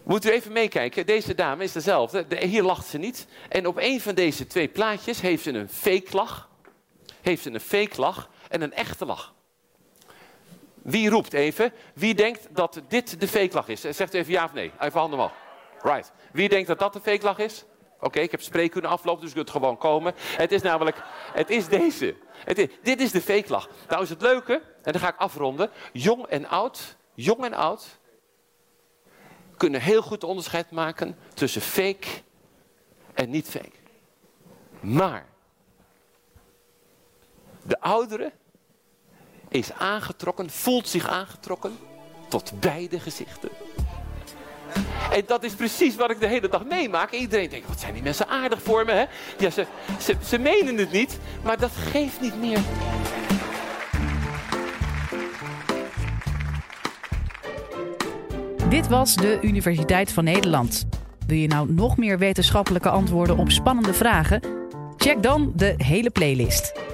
Moet 0.02 0.24
u 0.24 0.30
even 0.30 0.52
meekijken. 0.52 1.06
Deze 1.06 1.34
dame 1.34 1.64
is 1.64 1.72
dezelfde. 1.72 2.26
hier 2.38 2.62
lacht 2.62 2.86
ze 2.86 2.98
niet. 2.98 3.26
En 3.48 3.66
op 3.66 3.76
een 3.78 4.00
van 4.00 4.14
deze 4.14 4.46
twee 4.46 4.68
plaatjes 4.68 5.20
heeft 5.20 5.42
ze 5.42 5.50
een 5.50 5.68
fake 5.68 6.16
lach. 6.16 6.48
Heeft 7.20 7.42
ze 7.42 7.50
een 7.50 7.60
fake 7.60 8.00
lach 8.00 8.30
en 8.48 8.62
een 8.62 8.72
echte 8.72 9.04
lach. 9.06 9.34
Wie 10.82 11.08
roept 11.08 11.32
even? 11.32 11.72
Wie 11.94 12.14
denkt 12.14 12.48
dat 12.50 12.80
dit 12.88 13.20
de 13.20 13.28
fake 13.28 13.54
lach 13.54 13.68
is? 13.68 13.80
Zegt 13.80 14.14
u 14.14 14.18
even 14.18 14.32
ja 14.32 14.44
of 14.44 14.52
nee. 14.52 14.72
Even 14.80 15.00
handen 15.00 15.18
omhoog. 15.18 15.34
Right. 15.82 16.12
Wie 16.32 16.48
denkt 16.48 16.68
dat 16.68 16.78
dat 16.78 16.92
de 16.92 17.00
fake 17.00 17.24
lach 17.24 17.38
is? 17.38 17.64
Oké, 18.06 18.20
ik 18.20 18.30
heb 18.30 18.42
spreek 18.42 18.70
kunnen 18.70 18.90
aflopen, 18.90 19.20
dus 19.22 19.30
u 19.30 19.34
kunt 19.34 19.50
gewoon 19.50 19.78
komen. 19.78 20.14
Het 20.36 20.52
is 20.52 20.62
namelijk, 20.62 21.02
het 21.32 21.50
is 21.50 21.68
deze. 21.68 22.16
Het 22.44 22.58
is, 22.58 22.68
dit 22.82 23.00
is 23.00 23.10
de 23.10 23.20
fake 23.20 23.50
lach. 23.50 23.68
Nou 23.88 24.02
is 24.02 24.08
het 24.08 24.20
leuke, 24.20 24.62
en 24.82 24.92
dan 24.92 25.00
ga 25.00 25.08
ik 25.08 25.16
afronden. 25.16 25.70
Jong 25.92 26.26
en 26.26 26.48
oud, 26.48 26.96
jong 27.14 27.44
en 27.44 27.54
oud, 27.54 27.98
kunnen 29.56 29.80
heel 29.80 30.02
goed 30.02 30.24
onderscheid 30.24 30.70
maken 30.70 31.16
tussen 31.34 31.60
fake 31.60 32.06
en 33.14 33.30
niet 33.30 33.48
fake. 33.48 33.76
Maar 34.80 35.26
de 37.62 37.80
oudere 37.80 38.32
is 39.48 39.72
aangetrokken, 39.72 40.50
voelt 40.50 40.88
zich 40.88 41.08
aangetrokken 41.08 41.78
tot 42.28 42.60
beide 42.60 43.00
gezichten. 43.00 43.50
En 45.12 45.22
dat 45.26 45.44
is 45.44 45.52
precies 45.52 45.96
wat 45.96 46.10
ik 46.10 46.20
de 46.20 46.26
hele 46.26 46.48
dag 46.48 46.64
meemaak. 46.64 47.10
Iedereen 47.10 47.48
denkt, 47.48 47.68
wat 47.68 47.80
zijn 47.80 47.94
die 47.94 48.02
mensen 48.02 48.28
aardig 48.28 48.62
voor 48.62 48.84
me, 48.84 48.92
hè? 48.92 49.04
Ja, 49.38 49.50
ze, 49.50 49.66
ze 50.24 50.38
menen 50.38 50.76
het 50.76 50.92
niet, 50.92 51.18
maar 51.42 51.58
dat 51.58 51.70
geeft 51.90 52.20
niet 52.20 52.40
meer. 52.40 52.58
Dit 58.68 58.88
was 58.88 59.14
de 59.14 59.38
Universiteit 59.42 60.12
van 60.12 60.24
Nederland. 60.24 60.86
Wil 61.26 61.36
je 61.36 61.46
nou 61.46 61.72
nog 61.72 61.96
meer 61.96 62.18
wetenschappelijke 62.18 62.88
antwoorden 62.88 63.38
op 63.38 63.50
spannende 63.50 63.94
vragen? 63.94 64.40
Check 64.96 65.22
dan 65.22 65.52
de 65.54 65.74
hele 65.76 66.10
playlist. 66.10 66.85